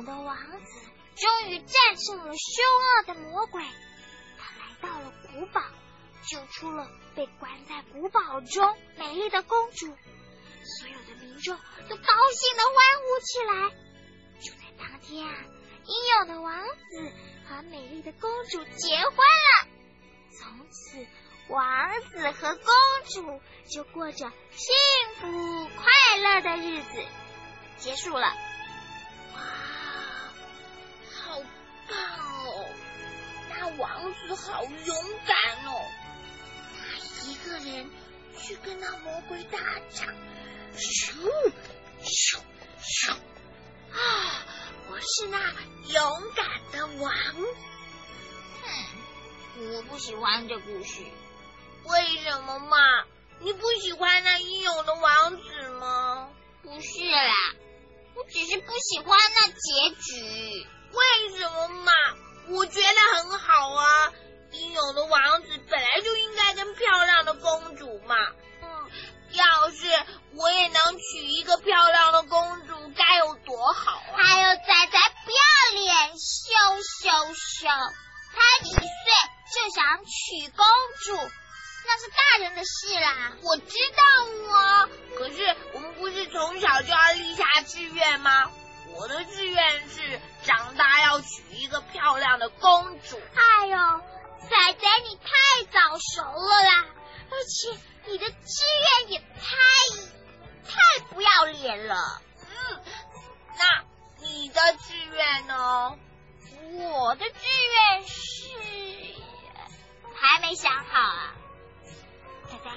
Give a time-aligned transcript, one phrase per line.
[0.00, 0.80] 勇的王子
[1.14, 3.62] 终于战胜了凶恶的魔鬼，
[4.38, 5.60] 他来到了古堡，
[6.26, 9.86] 救出了被关在古堡中美丽的公主。
[9.88, 11.54] 所有的民众
[11.90, 13.70] 都高兴的欢呼起来。
[14.40, 15.34] 就在当天啊，
[15.84, 17.12] 英勇的王子
[17.46, 19.68] 和美丽的公主结婚了。
[20.38, 21.06] 从此，
[21.50, 22.64] 王子和公
[23.12, 24.74] 主就过着幸
[25.20, 25.84] 福快
[26.22, 27.04] 乐的日子。
[27.76, 28.32] 结束了。
[31.96, 32.66] 哦！
[33.50, 35.36] 那王子好勇敢
[35.66, 35.90] 哦，
[36.78, 37.90] 他一个人
[38.38, 39.58] 去跟那魔鬼打
[39.92, 40.08] 仗。
[40.76, 41.12] 咻
[42.02, 42.38] 咻
[42.80, 43.12] 咻！
[43.92, 44.46] 啊，
[44.88, 45.38] 我是那
[45.88, 47.12] 勇敢的王。
[48.62, 51.02] 哼，我不喜欢这故事。
[51.84, 52.78] 为什么嘛？
[53.40, 56.30] 你不喜欢那英勇的王子吗？
[56.62, 57.34] 不是啦，
[58.14, 60.66] 我只是不喜欢那结局。
[60.92, 61.92] 为什么嘛？
[62.48, 64.12] 我觉得很好啊！
[64.52, 68.16] 英勇的王子本来就应该跟漂亮的公主嘛。
[68.62, 68.90] 嗯，
[69.30, 69.86] 要是
[70.34, 74.16] 我也能娶一个漂亮的公主，该有多好啊！
[74.16, 77.68] 还有仔仔不要脸，羞羞羞！
[78.32, 78.82] 才几岁
[79.54, 80.64] 就想娶公
[81.04, 81.16] 主，
[81.86, 83.32] 那是大人的事啦。
[83.42, 88.50] 我知道啊，可是我们不是从小就要立下志愿吗？
[88.96, 93.20] 我的志愿是长大要娶一个漂亮的公主。
[93.34, 93.76] 哎呦，
[94.48, 96.86] 仔仔你太早熟了啦！
[97.30, 98.64] 而且你的志
[99.00, 99.24] 愿也太
[100.64, 102.22] 太不要脸了。
[102.48, 102.82] 嗯，
[103.56, 103.84] 那
[104.26, 105.98] 你的志愿呢？
[106.72, 107.34] 我的志
[107.72, 108.54] 愿是
[110.14, 111.34] 还没想好啊。
[112.48, 112.70] 仔仔，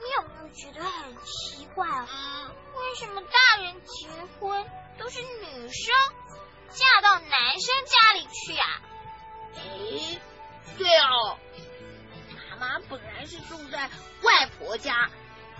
[0.00, 2.52] 你有没有觉得很奇怪啊？
[2.74, 4.66] 为什么大人结婚
[4.98, 5.94] 都是女生
[6.70, 8.82] 嫁到男生家里去啊？
[9.56, 10.20] 哎，
[10.78, 11.38] 对哦。
[12.50, 13.90] 妈妈本来是住在
[14.22, 15.10] 外婆家，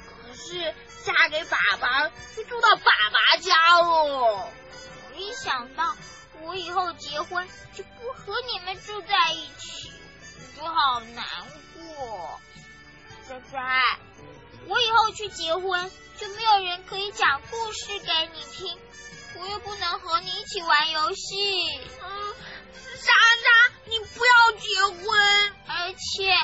[0.07, 4.49] 可是嫁给爸爸就住到爸爸家了。
[5.11, 5.95] 我一想到
[6.41, 9.93] 我以后结婚就不和你们住在一起，
[10.57, 11.25] 我就好难
[11.75, 12.41] 过。
[13.29, 13.59] 仔仔，
[14.67, 18.79] 我以后去结婚就没有人可以讲故事给你听，
[19.41, 21.81] 我又不能和你一起玩游戏。
[22.03, 22.35] 嗯，
[22.97, 23.13] 莎
[23.43, 26.37] 莎，你不要结婚，而且。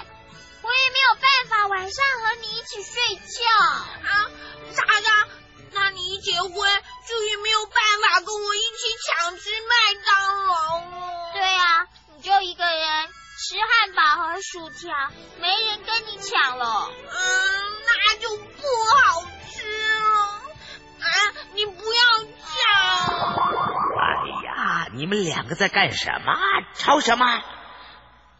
[0.63, 4.31] 我也没有办法晚上和你一起睡觉啊，
[4.75, 5.29] 莎莎，
[5.71, 11.33] 那你一结婚就也没有办法跟我一起抢吃麦当劳了。
[11.33, 13.09] 对啊，你就一个人
[13.39, 16.91] 吃汉堡和薯条，没人跟你抢了。
[17.09, 18.37] 嗯，那就
[25.01, 26.37] 你们两个在干什么？
[26.75, 27.25] 吵什么？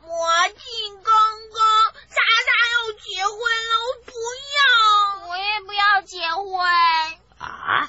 [0.03, 0.11] 魔
[0.49, 0.61] 镜
[0.97, 1.59] 公公。
[2.11, 3.33] 莎莎要结婚
[3.65, 4.13] 了，我不
[4.59, 4.61] 要，
[5.31, 6.61] 我也不要结婚
[7.39, 7.89] 啊！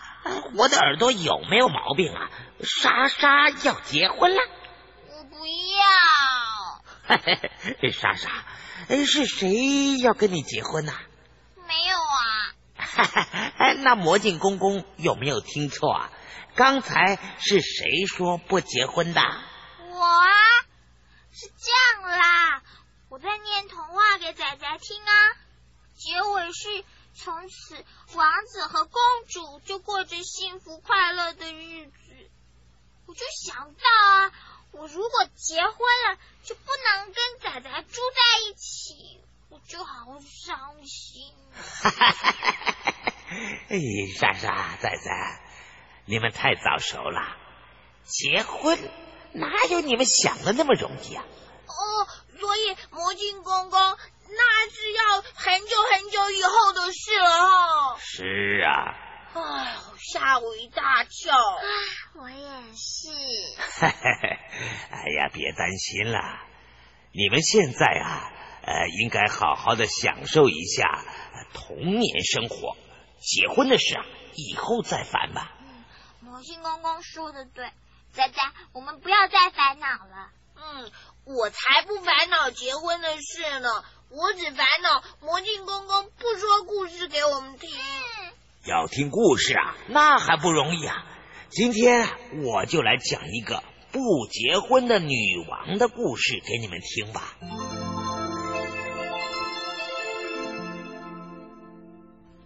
[0.56, 2.30] 我的耳朵有没有毛病啊？
[2.64, 4.42] 莎莎要结婚了，
[5.10, 5.84] 我不要。
[7.92, 8.30] 莎莎，
[9.06, 10.94] 是谁要跟你结婚呢？
[11.68, 12.56] 没有啊。
[13.84, 16.10] 那魔镜公公有没有听错啊？
[16.56, 19.22] 刚才是谁说不结婚的？
[19.22, 20.30] 我啊，
[21.32, 22.64] 是这样啦。
[23.10, 25.14] 我在念童话给仔仔听啊，
[25.96, 27.86] 结尾是从此
[28.16, 31.92] 王子和公主就过着幸福快乐的日子。
[33.06, 34.32] 我就想到啊，
[34.72, 41.34] 我如果结婚了，就不能跟仔仔住在一起，我就好伤心。
[41.54, 43.04] 哈哈哈哈哈！
[43.70, 43.78] 哎，
[44.18, 45.42] 莎莎、仔仔，
[46.06, 47.22] 你们太早熟了，
[48.04, 48.78] 结婚
[49.34, 51.24] 哪有你们想的那么容易啊？
[51.68, 52.08] 哦。
[52.42, 57.98] 所以魔镜公公那是要很久很久以后的事了哈。
[58.00, 58.96] 是啊。
[59.36, 61.38] 哎呦，吓我一大跳。
[62.16, 63.10] 我也是。
[63.86, 66.20] 哎呀，别担心了，
[67.14, 68.34] 你们现在啊，
[68.66, 71.06] 呃，应该好好的享受一下
[71.54, 72.76] 童年生活。
[73.20, 75.52] 结婚的事啊，以后再烦吧。
[76.32, 77.66] 嗯，魔镜公公说的对，
[78.14, 78.42] 仔仔，
[78.72, 80.32] 我们不要再烦恼了。
[80.56, 80.92] 嗯。
[81.24, 83.70] 我才不烦恼结婚的事呢，
[84.10, 87.70] 我只烦恼魔镜公公不说故事给我们听。
[88.66, 91.06] 要听故事啊，那还不容易啊！
[91.50, 92.08] 今天
[92.44, 95.16] 我就来讲一个不结婚的女
[95.48, 97.38] 王的故事给你们听吧。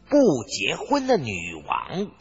[0.09, 2.11] 不结婚的女王。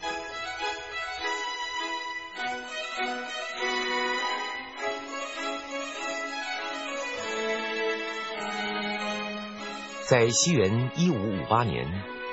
[10.06, 11.87] 在西元一五五八年，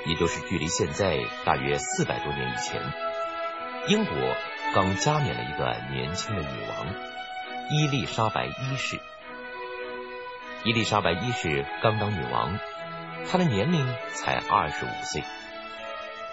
[0.04, 2.82] 也就是距离现在大约四百多年以前，
[3.88, 4.14] 英国
[4.74, 6.94] 刚加冕了一个年轻的女王
[7.70, 9.00] 伊丽莎白一世。
[10.64, 12.58] 伊丽莎白一世刚当女王，
[13.30, 15.24] 她的年龄才二十五岁。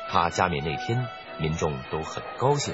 [0.09, 1.07] 她加冕那天，
[1.37, 2.73] 民众都很高兴。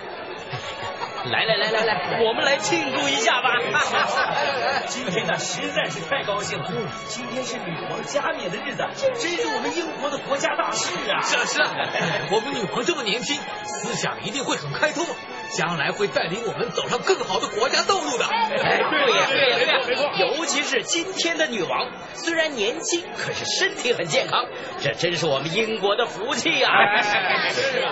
[1.31, 3.57] 来来来来来，我们来庆祝一下吧！
[4.87, 6.71] 今天呢，实在是太高兴了。
[7.07, 8.85] 今天是女王加冕的日子，
[9.19, 11.21] 真是我们英国的国家大事啊！
[11.21, 11.71] 是啊是啊，
[12.31, 15.03] 我们女王这么年轻，思想一定会很开通，
[15.51, 18.25] 将来会带领我们走上更好的国家道路的。
[18.25, 18.47] 哎，
[18.89, 24.45] 对呀对呀对呀，尤其是今天的女王，虽然年轻，可是身体很健康，
[24.79, 26.69] 这真是我们英国的福气呀！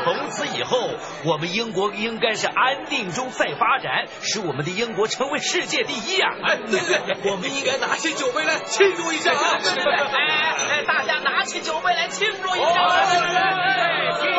[0.06, 0.90] 从此以后，
[1.26, 3.30] 我们英国应该是安定中。
[3.34, 6.36] 再发展，使我们的英国成为世界第一啊！
[6.44, 9.58] 哎，对对，我们应该拿起酒杯来庆祝一下啊！
[9.64, 12.66] 对对对，哎哎，大家拿起酒杯来庆祝一下！
[12.66, 14.33] 来来来，庆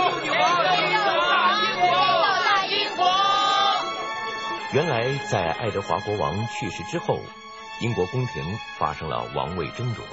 [4.74, 7.20] 原来，在爱德华国王去世之后，
[7.80, 8.42] 英国宫廷
[8.76, 10.04] 发生了王位争夺，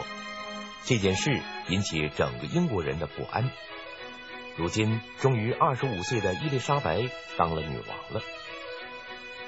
[0.83, 3.49] 这件事引起整个英国人的不安。
[4.55, 7.09] 如今，终于二十五岁的伊丽莎白
[7.39, 8.21] 当了女王了。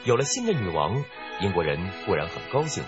[0.04, 1.06] 有了新的女王，
[1.42, 2.83] 英国人固然很高兴，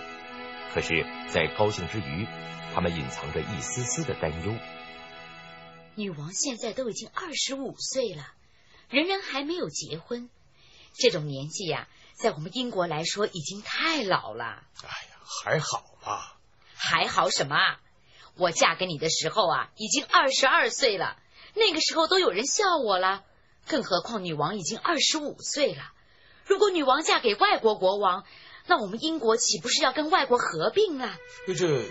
[0.74, 2.26] 可是，在高兴之余，
[2.74, 4.52] 他们隐藏着一丝丝的担忧。
[5.94, 8.26] 女王现在都已经二十五岁了，
[8.90, 10.28] 仍然还没有结婚，
[10.92, 11.86] 这种年纪呀，
[12.16, 14.62] 在我们英国来说已经太老了。
[14.82, 16.36] 哎呀，还好吧？
[16.74, 17.56] 还好什么？
[18.36, 21.16] 我嫁给你的时候啊，已经二十二岁了，
[21.54, 23.22] 那个时候都有人笑我了，
[23.66, 25.92] 更何况女王已经二十五岁了。
[26.44, 28.24] 如果女王嫁给外国国王，
[28.66, 31.16] 那我们英国岂不是要跟外国合并了？
[31.46, 31.84] 这，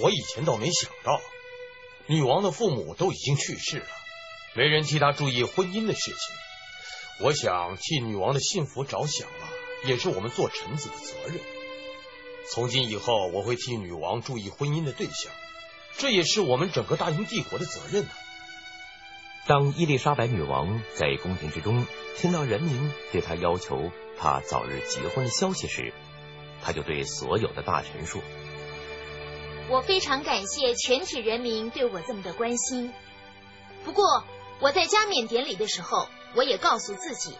[0.00, 1.20] 我以前倒没想到，
[2.06, 3.86] 女王的父母都已经去世了，
[4.54, 6.36] 没人替她注意婚姻的事情。
[7.20, 9.48] 我想替女王的幸福着想啊，
[9.84, 11.40] 也是我们做臣子的责任。
[12.50, 15.32] 从今以后，我会替女王注意婚姻的对象，
[15.96, 18.10] 这也是我们整个大英帝国的责任呢。
[19.46, 21.86] 当伊丽莎白女王在宫廷之中
[22.16, 25.92] 听到人民对她要求她早日结婚的消息时，
[26.62, 28.20] 她就对所有的大臣说
[29.70, 32.92] ：“我非常感谢全体人民对我这么的关心。
[33.84, 34.24] 不过
[34.60, 37.36] 我在加冕典礼的时候，我也告诉自己，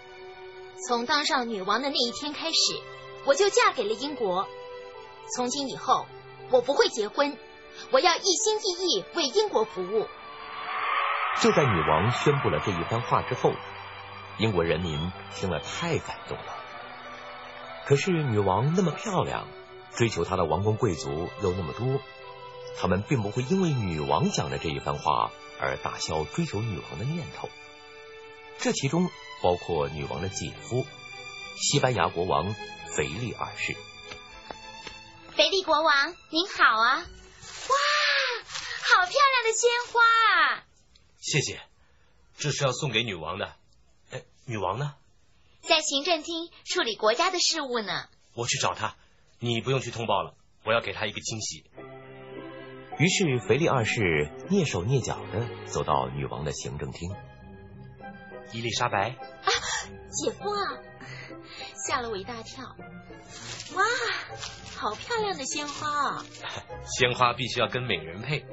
[0.86, 2.80] 从当上女王的那一天开始，
[3.24, 4.46] 我就嫁给了英国。
[5.34, 6.06] 从今以后，
[6.50, 7.36] 我不会结婚，
[7.90, 10.06] 我要一心一意为英国服务。”
[11.40, 13.52] 就在女王宣布了这一番话之后，
[14.38, 16.56] 英国人民听了太感动了。
[17.86, 19.46] 可是女王那么漂亮，
[19.96, 22.00] 追求她的王公贵族又那么多，
[22.78, 27.48] 他们并不会因为女王讲的这一番话而打消追求女王的念头。
[28.58, 29.10] 这其中
[29.42, 30.86] 包括女王的姐夫，
[31.56, 32.54] 西班牙国王
[32.86, 33.74] 腓力二世。
[35.34, 36.96] 腓力国王您好啊！
[36.98, 37.74] 哇，
[38.82, 40.00] 好漂亮的鲜花
[40.36, 40.64] 啊！
[41.20, 41.60] 谢谢，
[42.36, 43.56] 这是要送给女王的。
[44.10, 44.94] 哎，女王呢？
[45.62, 48.08] 在行政厅处理国家的事务呢。
[48.34, 48.96] 我去找她，
[49.38, 50.34] 你不用去通报了。
[50.64, 51.64] 我要给她一个惊喜。
[52.98, 57.10] 于是，腓力二世蹑手蹑脚的走到女王的行政厅。
[58.52, 59.50] 伊丽莎白啊，
[60.10, 60.78] 姐夫啊，
[61.86, 62.64] 吓了我一大跳。
[63.74, 63.84] 哇，
[64.76, 66.24] 好漂亮的鲜花啊！
[66.84, 68.44] 鲜花必须要跟美人配，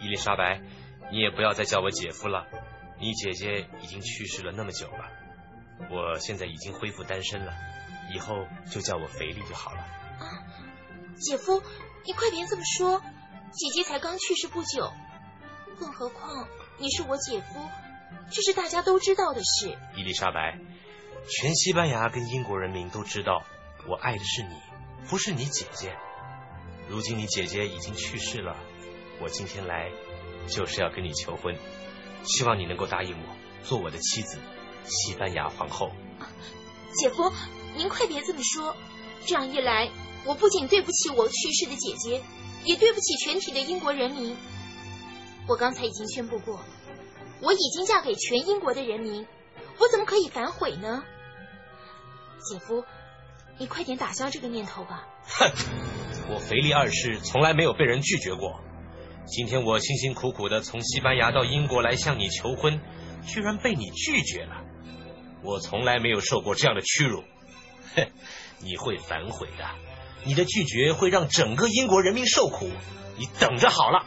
[0.00, 0.60] 伊丽莎白。
[1.12, 2.46] 你也不要再叫我姐夫了，
[2.98, 5.04] 你姐姐已经去世了那么久了，
[5.90, 7.52] 我现在已经恢复单身了，
[8.12, 8.34] 以后
[8.70, 9.80] 就叫我肥力就好了。
[9.80, 10.42] 啊，
[11.16, 11.62] 姐夫，
[12.04, 13.00] 你快别这么说，
[13.52, 14.90] 姐姐才刚去世不久，
[15.78, 17.60] 更何况你是我姐夫，
[18.30, 19.76] 这是大家都知道的事。
[19.96, 20.58] 伊丽莎白，
[21.28, 23.44] 全西班牙跟英国人民都知道，
[23.88, 24.54] 我爱的是你，
[25.08, 25.96] 不是你姐姐。
[26.88, 28.56] 如今你姐姐已经去世了，
[29.20, 29.90] 我今天来。
[30.46, 31.56] 就是要跟你求婚，
[32.22, 34.36] 希望你能够答应我做我的妻子，
[34.84, 35.90] 西班牙皇后。
[36.98, 37.32] 姐夫，
[37.74, 38.76] 您快别这么说，
[39.24, 39.88] 这样一来，
[40.26, 42.22] 我不仅对不起我去世的姐姐，
[42.64, 44.36] 也对不起全体的英国人民。
[45.48, 46.60] 我刚才已经宣布过，
[47.40, 49.26] 我已经嫁给全英国的人民，
[49.78, 51.04] 我怎么可以反悔呢？
[52.40, 52.84] 姐夫，
[53.58, 55.06] 你快点打消这个念头吧。
[55.26, 55.50] 哼，
[56.34, 58.60] 我腓力二世从来没有被人拒绝过。
[59.26, 62.80] 今天我辛辛苦苦的从西班牙到英国来向你求婚，
[63.26, 64.62] 居然被你拒绝了。
[65.42, 67.24] 我从来没有受过这样的屈辱。
[67.96, 68.06] 哼，
[68.60, 69.64] 你会反悔的，
[70.24, 72.70] 你的拒绝会让整个英国人民受苦。
[73.16, 74.04] 你等着好了。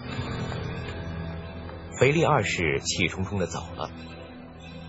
[2.00, 3.90] 腓力二世气冲冲的走了，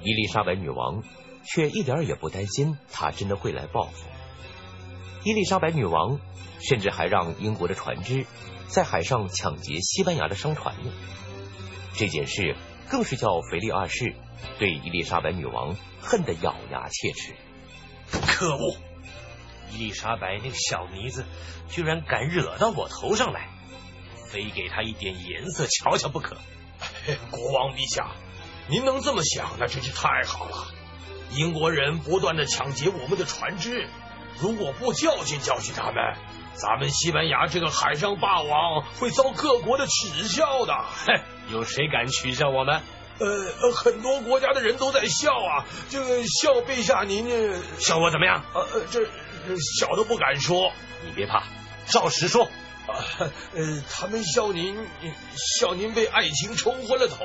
[0.02, 1.02] 伊丽莎白女王
[1.42, 4.06] 却一点也不担心他真的会来报复。
[5.24, 6.20] 伊丽莎白女王
[6.60, 8.26] 甚至还让英国的船只
[8.66, 10.92] 在海上抢劫西班牙的商船呢。
[11.94, 12.56] 这件事
[12.90, 14.14] 更是叫腓力二世
[14.58, 17.34] 对伊丽莎白女王恨得咬牙切齿。
[18.10, 18.76] 可恶！
[19.72, 21.24] 伊丽莎白那个小妮子
[21.70, 23.48] 居然敢惹到我头上来，
[24.26, 26.36] 非给她一点颜色瞧瞧不可。
[27.30, 28.10] 国王陛下，
[28.68, 30.68] 您能这么想，那真是太好了。
[31.32, 33.88] 英国人不断的抢劫我们的船只，
[34.40, 35.94] 如果不教训教训他们，
[36.54, 40.74] 咱们西班牙这个海上霸王会遭各国的耻笑的。
[40.74, 41.20] 哼，
[41.52, 42.80] 有谁敢取笑我们？
[43.20, 48.44] 呃，很多国家的人都在笑啊，这个笑陛下您呢笑我怎么样？
[48.54, 49.00] 呃，这
[49.78, 50.72] 小的不敢说。
[51.04, 51.44] 你别怕，
[51.86, 52.48] 照实说。
[52.88, 54.76] 呃，他们笑您，
[55.36, 57.24] 笑您被爱情冲昏了头。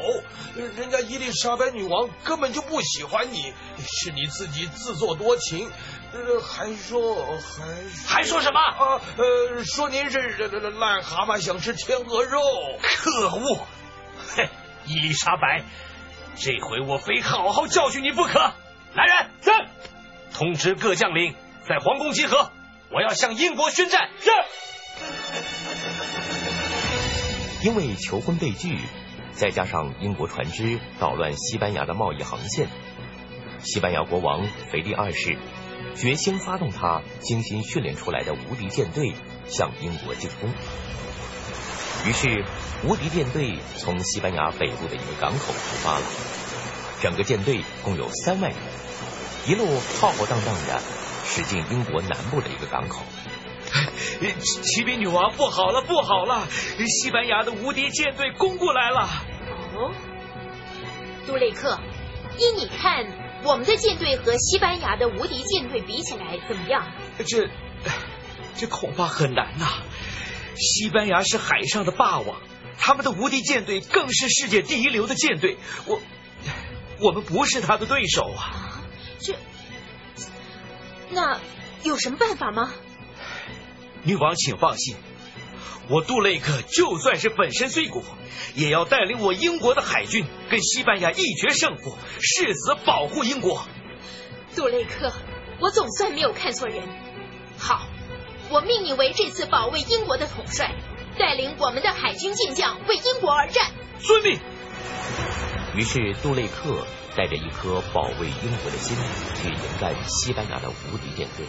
[0.56, 3.54] 人家伊丽莎白女王根本就不喜欢你，
[3.88, 5.72] 是你自己自作多情。
[6.44, 7.64] 还说还
[8.06, 9.02] 还说什么啊？
[9.18, 12.42] 呃，说您是癞蛤蟆想吃天鹅肉。
[12.82, 13.66] 可恶！
[14.36, 14.50] 嘿，
[14.86, 15.64] 伊丽莎白，
[16.36, 18.40] 这回我非好好教训你不可。
[18.94, 19.52] 来人，是，
[20.34, 21.36] 通知各将领
[21.68, 22.52] 在皇宫集合，
[22.92, 24.10] 我要向英国宣战。
[24.20, 24.30] 是。
[27.64, 28.78] 因为求婚被拒，
[29.34, 32.68] 再加上英国船只捣乱西班牙的贸易航线，
[33.64, 35.38] 西班牙国王腓力二世
[35.96, 39.14] 决心发动他精心训练出来的无敌舰队
[39.48, 40.50] 向英国进攻。
[42.06, 42.44] 于是，
[42.84, 46.06] 无敌舰队从西班牙北部的一个港口出发了，
[47.02, 48.60] 整个舰队共有三万人，
[49.48, 49.66] 一路
[50.02, 50.82] 浩浩荡荡的
[51.24, 53.04] 驶进英国南部的一个港口。
[54.64, 56.48] 骑兵女王，不好了，不好了！
[56.88, 59.10] 西班牙的无敌舰队攻过来了。
[59.76, 59.92] 哦，
[61.26, 61.80] 杜雷克，
[62.38, 63.06] 依你看，
[63.44, 66.92] 我们的舰队和西班牙的无敌舰队比起来怎么样？
[67.26, 67.50] 这，
[68.56, 69.68] 这恐怕很难呐。
[70.56, 72.42] 西班牙是海上的霸王，
[72.78, 75.58] 他们的无敌舰队更是世界第一流的舰队。
[75.88, 76.00] 我，
[77.00, 78.42] 我们不是他的对手啊。
[78.44, 78.82] 啊，
[79.20, 79.34] 这，
[81.10, 81.40] 那
[81.84, 82.72] 有什么办法吗？
[84.04, 84.96] 女王，请放心，
[85.90, 88.04] 我杜雷克就算是粉身碎骨，
[88.54, 93.66] 也要带领我英国的海军跟西班牙一决胜负，誓死保护英国。
[94.56, 95.14] 杜雷克，
[95.62, 96.84] 我总算没有看错人。
[97.58, 97.88] 好，
[98.50, 100.76] 我命你为这次保卫英国的统帅，
[101.18, 103.72] 带领我们的海军健将为英国而战。
[104.02, 104.38] 遵命。
[105.76, 108.98] 于是，杜雷克带着一颗保卫英国的心
[109.42, 111.46] 去迎战西班牙的无敌舰队。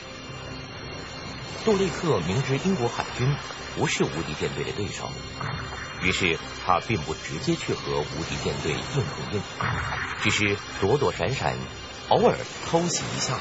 [1.65, 3.35] 杜立克明知英国海军
[3.77, 5.11] 不是无敌舰队的对手，
[6.03, 9.43] 于是他并不直接去和无敌舰队硬碰硬，
[10.23, 11.55] 只是躲躲闪闪，
[12.09, 13.39] 偶尔偷袭一下。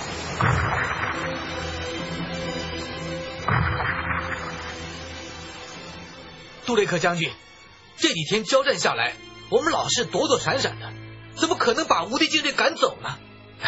[6.66, 7.30] 杜立克将军，
[7.98, 9.16] 这几天交战下来，
[9.50, 10.94] 我们老是躲躲闪闪的，
[11.36, 13.18] 怎么可能把无敌舰队赶走呢？
[13.62, 13.68] 唉，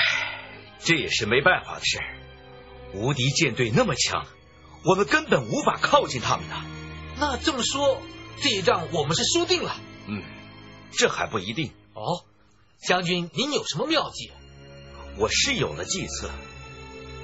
[0.80, 2.00] 这也是没办法的事。
[2.94, 4.26] 无敌舰队那么强。
[4.86, 6.56] 我们根本无法靠近他们的。
[7.20, 8.02] 那这么说，
[8.38, 9.76] 这一仗我们是输定了。
[10.08, 10.22] 嗯，
[10.92, 11.72] 这还不一定。
[11.94, 12.24] 哦，
[12.78, 14.32] 将军，您有什么妙计？
[15.18, 16.30] 我是有了计策，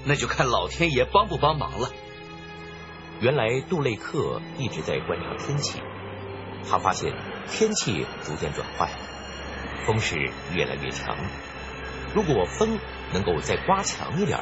[0.06, 1.92] 那就看老天爷帮不帮忙了。
[3.20, 5.80] 原来杜雷克一直在观察天气，
[6.68, 7.14] 他发现
[7.48, 8.90] 天气逐渐转坏，
[9.86, 11.16] 风势越来越强。
[12.16, 12.80] 如果风
[13.14, 14.40] 能够再刮强一点，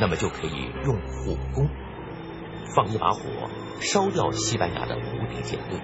[0.00, 1.70] 那么就可以用火攻。
[2.74, 3.20] 放一把火，
[3.80, 5.78] 烧掉西班牙的无敌舰队。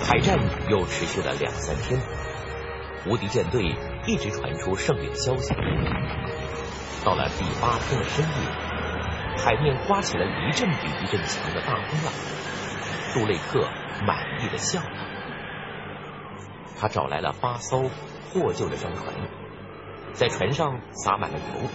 [0.00, 0.38] 海战
[0.68, 2.00] 又持续了两三天，
[3.06, 3.62] 无敌舰队
[4.06, 5.54] 一直传出胜利的消息。
[7.04, 8.32] 到了第八天的深夜，
[9.36, 12.12] 海面刮起了一阵比一阵强的大风浪。
[13.14, 13.68] 杜雷克
[14.04, 15.06] 满意的笑了，
[16.78, 17.90] 他找来了八艘。
[18.32, 19.14] 破旧的商船，
[20.12, 21.68] 在船上洒满了油，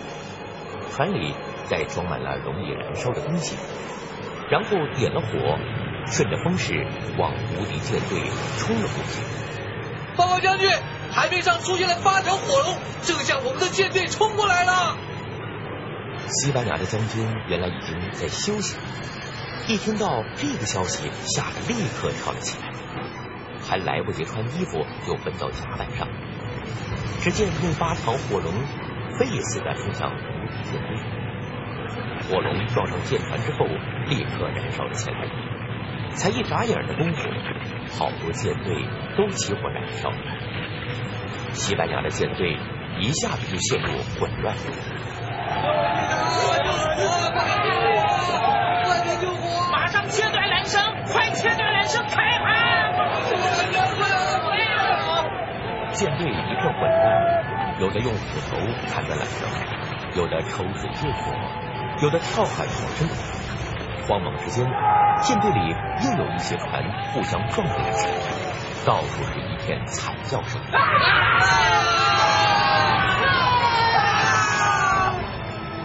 [0.91, 1.33] 船里
[1.65, 3.55] 再装满了容易燃烧的东西，
[4.49, 5.57] 然后点了火，
[6.07, 6.85] 顺着风势
[7.17, 8.19] 往无敌舰队
[8.57, 9.21] 冲了过去。
[10.17, 10.69] 报告将军，
[11.11, 14.97] 海面上出现了八条火龙，正向我们的舰队冲过来了。
[16.27, 18.77] 西班牙的将军原来已经在休息，
[19.67, 22.71] 一听到这个消息，吓得立刻跳了起来，
[23.67, 26.07] 还来不及穿衣服，就奔到甲板上。
[27.19, 28.51] 只见那八条火龙
[29.17, 30.89] 飞似的冲向无敌舰队，
[32.29, 33.65] 火龙撞上舰船之后，
[34.07, 35.27] 立刻燃烧了起来。
[36.13, 37.29] 才一眨眼的功夫，
[37.97, 38.75] 好多舰队
[39.15, 40.17] 都起火燃烧了。
[41.51, 42.57] 西班牙的舰队
[42.99, 44.55] 一下子就陷入混乱。
[57.81, 58.57] 有的用斧头
[58.93, 59.49] 砍断缆绳，
[60.15, 61.33] 有的抽水救火，
[62.03, 63.09] 有的跳海逃生。
[64.07, 64.67] 慌忙之间，
[65.23, 68.05] 舰队里又有一些船互相撞在一起，
[68.85, 70.61] 到处是一片惨叫声。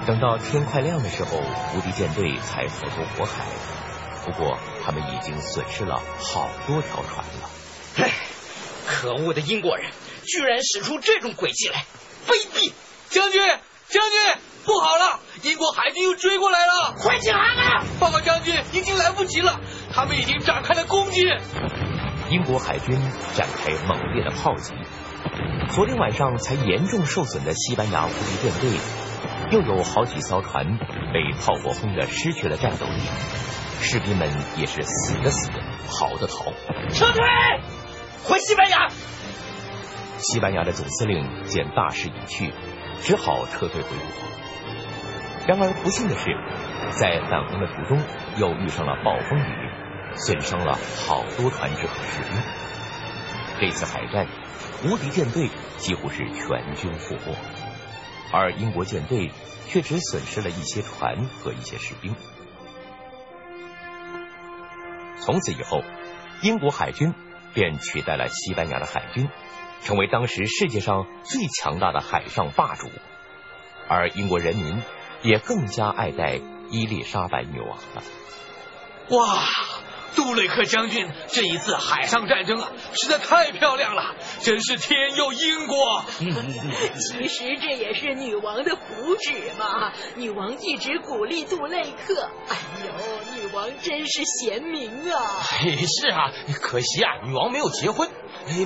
[0.06, 1.38] 等到天快亮的时候，
[1.74, 3.46] 无敌舰队才浮出火海。
[4.26, 7.48] 不过，他们已经损失了好多条船了。
[7.96, 8.10] 唉，
[8.86, 9.90] 可恶的英国人，
[10.26, 11.84] 居然使出这种诡计来，
[12.26, 12.72] 卑鄙！
[13.08, 13.40] 将军，
[13.88, 16.94] 将军，不好了，英国海军又追过来了！
[16.98, 17.84] 快起航啊！
[18.00, 19.60] 报告将军，已经来不及了，
[19.94, 21.22] 他们已经展开了攻击。
[22.28, 23.00] 英国海军
[23.34, 24.74] 展开猛烈的炮击。
[25.74, 28.78] 昨天晚上才严重受损的西班牙无敌舰队。
[29.52, 30.64] 又有好几艘船
[31.12, 33.00] 被炮火轰得失去了战斗力，
[33.80, 35.50] 士兵们也是死的死，
[35.88, 36.52] 逃的逃。
[36.92, 37.22] 撤退，
[38.24, 38.88] 回西班牙。
[40.18, 42.52] 西班牙的总司令见大势已去，
[43.02, 44.06] 只好撤退回国。
[45.46, 46.24] 然而不幸的是，
[46.98, 48.02] 在返航的途中
[48.36, 49.70] 又遇上了暴风雨，
[50.14, 52.42] 损伤了好多船只和士兵。
[53.60, 54.26] 这次海战，
[54.84, 57.36] 无敌舰队几乎是全军覆没。
[58.32, 59.30] 而英国舰队
[59.68, 62.16] 却只损失了一些船和一些士兵。
[65.20, 65.82] 从此以后，
[66.42, 67.14] 英国海军
[67.54, 69.28] 便取代了西班牙的海军，
[69.82, 72.90] 成为当时世界上最强大的海上霸主。
[73.88, 74.82] 而英国人民
[75.22, 78.02] 也更加爱戴伊丽莎白女王了。
[79.10, 79.44] 哇！
[80.16, 86.04] 杜雷克将军，这一次海上战争啊，实在太漂亮了，真是天佑英国。
[86.18, 92.30] 其实这也是女王的福祉嘛，女王一直鼓励杜雷克。
[92.48, 95.20] 哎呦，女王真是贤明啊！
[95.44, 98.08] 是啊，可惜啊，女王没有结婚，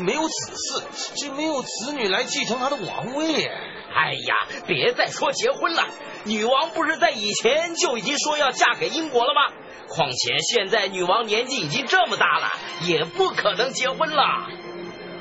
[0.01, 3.51] 没有子嗣，就没有子女来继承他的王位。
[3.93, 5.89] 哎呀，别再说结婚了，
[6.25, 9.53] 女王不是在以前就已经说要嫁给英国了吗？
[9.89, 12.53] 况且现在女王年纪已经这么大了，
[12.87, 14.47] 也不可能结婚了。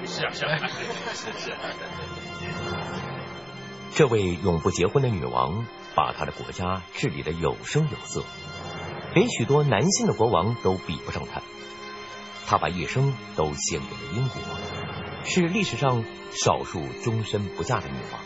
[0.06, 0.58] 是啊，是啊，
[1.13, 1.58] 是啊。
[3.95, 8.24] 这位永不结婚的女王，把她的国家治理的有声有色，
[9.15, 11.41] 连许多男性的国王都比不上她。
[12.50, 14.42] 他把一生都献给了英国，
[15.24, 18.20] 是历史上少数终身不嫁的女王，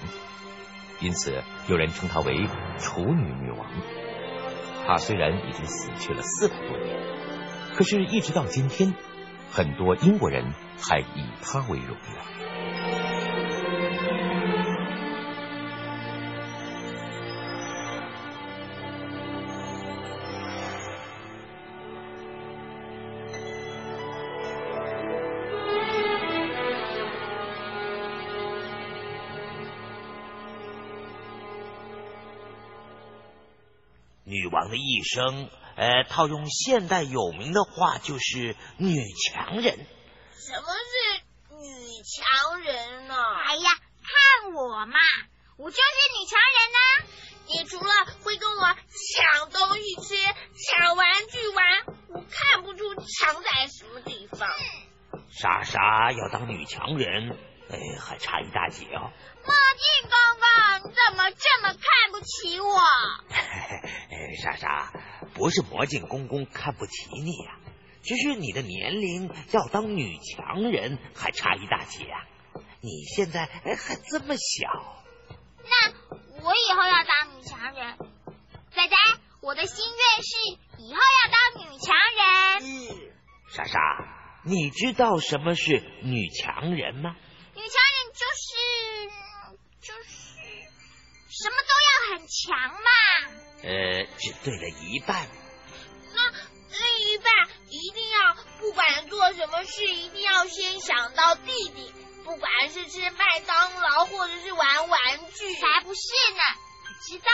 [1.02, 2.48] 因此有人称她为
[2.80, 3.68] 处女女王。
[4.88, 6.98] 她虽然已经死去了四百多年，
[7.76, 8.94] 可是，一直到今天，
[9.52, 12.43] 很多英国人还以她为荣耀。
[34.34, 39.78] 女王的一生，呃，套用现代有名的话，就是女强人。
[40.36, 43.16] 什么是女强人呢？
[43.16, 43.70] 哎呀，
[44.02, 44.98] 看我嘛，
[45.58, 46.80] 我就是女强人呢。
[47.46, 47.92] 你除了
[48.24, 51.66] 会跟我抢东西吃、抢玩具玩，
[52.10, 54.50] 我看不出强在什么地方。
[55.30, 57.38] 莎莎要当女强人，
[57.74, 59.12] 哎，还差一大截哦。
[59.44, 62.78] 墨镜公公，你怎么这么看不起我？
[64.44, 64.94] 莎莎，
[65.34, 67.58] 不是魔镜公公看不起你呀，
[68.04, 72.24] 只是你的年龄要当女强人还差一大截啊！
[72.82, 75.04] 你现在还这么小。
[75.64, 75.92] 那
[76.44, 77.98] 我以后要当女强人。
[78.72, 78.96] 仔仔，
[79.42, 80.38] 我的心愿是
[80.84, 83.12] 以后要当女强人。
[83.50, 83.80] 莎莎，
[84.44, 87.16] 你知道什么是女强人吗？
[92.46, 92.78] 强嘛。
[93.64, 95.28] 呃，只对了一半。
[96.14, 97.34] 那另一半
[97.70, 106.02] 一定要不管做什么事，一定要先想到弟弟，不管是吃麦当劳或者是玩玩具，才不是
[106.34, 106.42] 呢。
[106.88, 107.32] 你知道，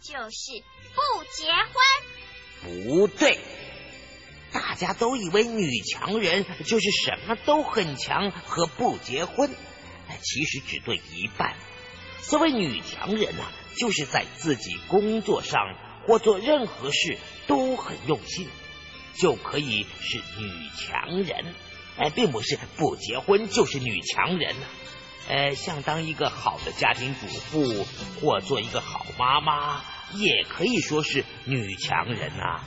[0.00, 0.64] 就是
[0.94, 1.72] 不结婚。
[2.62, 3.40] 不对，
[4.52, 9.54] 大家都以为女强人就是什么都很强和不结婚，
[10.22, 11.56] 其实只对一半。
[12.20, 13.44] 所谓女强人呐。
[13.80, 18.48] 就是在自己工作上或做任何事都很用心，
[19.14, 21.54] 就可以是女强人。
[21.96, 24.66] 哎，并不是不结婚就是女强人呢。
[25.28, 27.86] 呃，像当一个好的家庭主妇
[28.20, 32.60] 或做一个好妈妈，也可以说是女强人呐。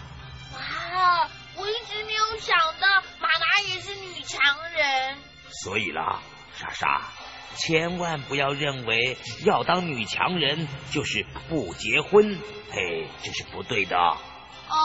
[0.53, 2.87] 哇，我一直没有想到
[3.19, 4.39] 妈妈也是女强
[4.71, 5.17] 人。
[5.61, 6.21] 所以啦，
[6.55, 7.09] 莎莎，
[7.55, 12.39] 千万不要认为要当女强人就是不结婚，
[12.71, 13.97] 嘿，这是不对的。
[13.97, 14.77] 哦，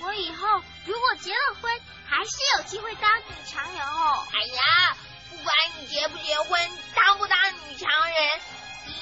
[0.00, 4.26] 我以后如果结了婚，还是有机会当女强人哦。
[4.32, 4.96] 哎呀！
[5.30, 7.36] 不管你结不结婚，当不当
[7.68, 8.40] 女强人，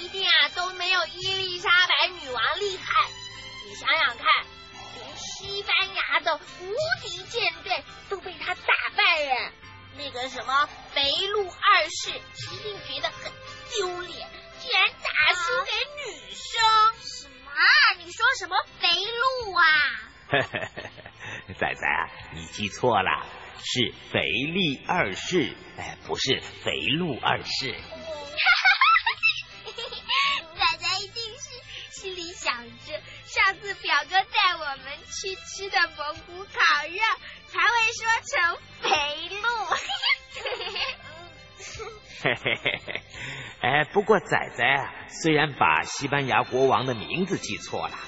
[0.00, 3.10] 一定啊都没有伊丽莎白女王厉害。
[3.68, 4.26] 你想想看，
[4.96, 9.52] 连西班牙的无敌舰队都被她打败了，
[9.96, 13.32] 那个什么肥路二世一定觉得很
[13.70, 14.28] 丢脸，
[14.60, 15.72] 居然打输给
[16.04, 16.60] 女生。
[17.02, 17.50] 什么？
[17.98, 19.62] 你说什么肥鹿啊？
[21.58, 23.26] 仔仔啊，你记错了。
[23.64, 27.72] 是肥力二世，哎，不是肥鹿二世。
[33.60, 37.00] 是表哥带我们去吃的蒙古烤肉，
[37.48, 38.32] 才会说成
[38.82, 38.88] 肥
[39.28, 39.42] 鹿。
[42.22, 43.00] 嘿嘿嘿嘿，
[43.60, 47.98] 哎，不过仔仔啊，虽然把西班牙国王的名字记错了，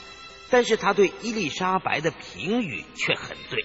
[0.51, 3.65] 但是他对伊丽莎白的评语却很对。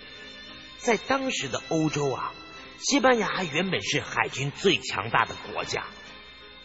[0.77, 2.33] 在当时的欧洲啊，
[2.79, 5.85] 西班牙原本是海军最强大的国家。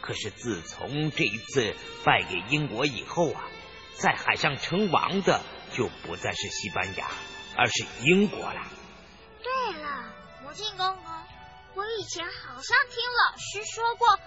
[0.01, 1.75] 可是自从这一次
[2.05, 3.45] 败给英国以后啊，
[3.97, 5.41] 在海上称王的
[5.73, 7.09] 就不再是西班牙，
[7.57, 8.63] 而是英国了。
[9.43, 11.13] 对了，魔镜公公，
[11.75, 14.19] 我以前好像听老师说过，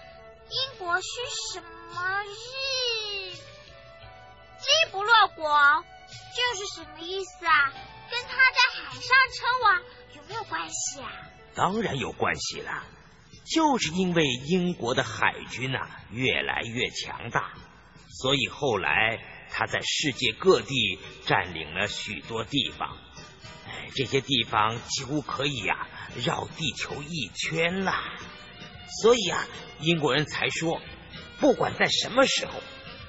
[0.50, 1.08] 英国是
[1.52, 5.84] 什么日日不落国，
[6.34, 7.72] 这是什么意思啊？
[8.10, 9.02] 跟他在海上
[9.34, 9.82] 称王
[10.16, 11.12] 有没有关系啊？
[11.54, 12.84] 当然有关系了，
[13.44, 17.52] 就是因为英国的海军呐越来越强大，
[18.08, 19.18] 所以后来
[19.58, 22.96] 他在世界各地占领了许多地方，
[23.66, 25.88] 哎，这些地方几乎可以啊
[26.24, 27.92] 绕地球一圈了，
[29.02, 29.44] 所以啊，
[29.80, 30.80] 英国人才说，
[31.40, 32.52] 不管在什么时候，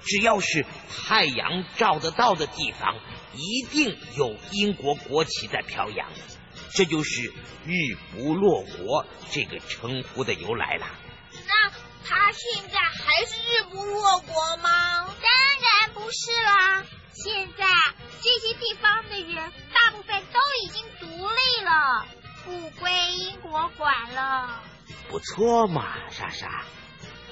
[0.04, 0.66] 只要是
[1.06, 2.98] 太阳照得到的地方。
[3.36, 6.10] 一定有英国国旗在飘扬，
[6.74, 7.32] 这就是
[7.64, 10.88] “日不落国”这个称呼的由来了。
[11.48, 11.70] 那
[12.04, 15.06] 他现在还是日不落国吗？
[16.12, 16.84] 是啦！
[17.14, 17.66] 现在
[18.22, 22.06] 这些地方的人大部分都已经独立了，
[22.46, 24.62] 不归英国管了。
[25.10, 26.64] 不错嘛，莎莎。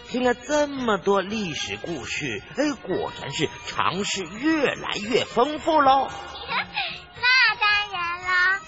[0.09, 6.07] 听了这么多历史故事，哎，果然是常识越来越丰富喽。
[6.49, 8.61] 那当然了，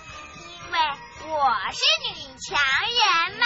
[0.65, 0.77] 因为
[1.29, 2.57] 我是女强
[2.89, 3.03] 人
[3.39, 3.45] 嘛。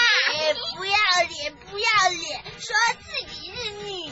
[0.75, 0.95] 不要
[1.29, 4.11] 脸，不要脸，说自己是女